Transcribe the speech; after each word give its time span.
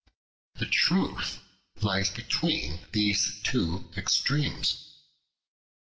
The 0.55 0.65
truth 0.65 1.43
lies 1.79 2.09
between 2.09 2.79
these 2.91 3.39
two 3.43 3.87
extremes. 3.95 4.95